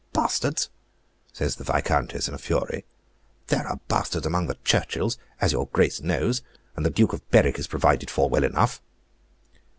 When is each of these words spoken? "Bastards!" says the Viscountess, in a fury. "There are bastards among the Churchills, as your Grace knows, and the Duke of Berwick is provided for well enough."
"Bastards!" 0.13 0.71
says 1.31 1.57
the 1.57 1.63
Viscountess, 1.63 2.27
in 2.27 2.33
a 2.33 2.39
fury. 2.39 2.85
"There 3.49 3.67
are 3.67 3.79
bastards 3.87 4.25
among 4.25 4.47
the 4.47 4.57
Churchills, 4.63 5.19
as 5.39 5.51
your 5.51 5.67
Grace 5.67 6.01
knows, 6.01 6.41
and 6.75 6.83
the 6.83 6.89
Duke 6.89 7.13
of 7.13 7.29
Berwick 7.29 7.59
is 7.59 7.67
provided 7.67 8.09
for 8.09 8.27
well 8.27 8.43
enough." 8.43 8.81